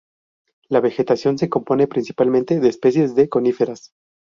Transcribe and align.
La 0.67 0.79
vegetación 0.79 1.37
se 1.37 1.47
compone 1.47 1.85
principalmente 1.85 2.59
de 2.59 2.69
especies 2.69 3.13
de 3.13 3.29
coníferas. 3.29 3.91